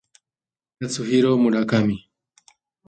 Kazuhiro 0.77 1.29
Murakami 1.41 1.95